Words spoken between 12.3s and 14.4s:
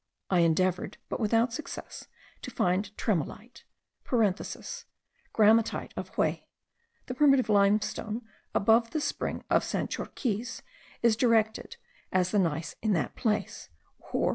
the gneiss in that place, hor.